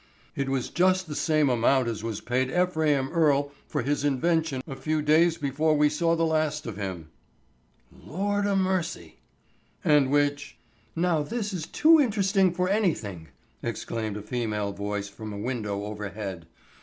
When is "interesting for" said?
12.01-12.67